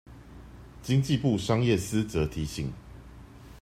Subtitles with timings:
[0.81, 2.73] 經濟部商業司則提醒